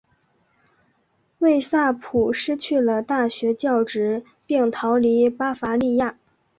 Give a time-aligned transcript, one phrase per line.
[1.37, 6.17] 魏萨普失去了大学教职并逃离巴伐利亚。